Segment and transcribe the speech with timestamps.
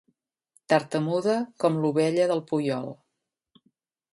[0.73, 2.91] Tartamuda com l'ovella del Puyol.